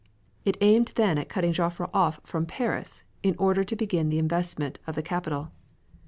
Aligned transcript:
It 0.45 0.57
aimed 0.61 0.93
then 0.95 1.19
at 1.19 1.29
cutting 1.29 1.51
Joffre 1.53 1.87
off 1.93 2.19
from 2.23 2.47
Paris, 2.47 3.03
in 3.21 3.35
order 3.37 3.63
to 3.63 3.75
begin 3.75 4.09
the 4.09 4.17
investment 4.17 4.79
of 4.87 4.95
the 4.95 5.03
capital. 5.03 5.51